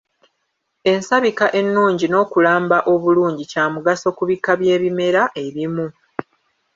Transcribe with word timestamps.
Ensabika 0.91 1.45
ennungi 1.59 2.05
n’okulamba 2.09 2.77
obulungi 2.93 3.43
kyamugaso 3.51 4.07
ku 4.17 4.23
bika 4.29 4.51
by’ebimera 4.59 5.21
ebimu. 5.45 5.87